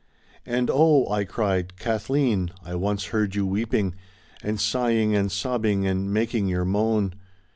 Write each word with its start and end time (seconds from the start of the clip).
"And 0.47 0.71
oh," 0.73 1.07
I 1.11 1.25
cried, 1.25 1.77
Kathleen, 1.77 2.49
I 2.65 2.73
once 2.73 3.05
heard 3.13 3.35
you 3.35 3.45
weeping 3.45 3.93
And 4.41 4.59
sighing 4.59 5.15
and 5.15 5.31
sobbing 5.31 5.85
and 5.85 6.11
making 6.11 6.47
your 6.47 6.65
moan. 6.65 7.13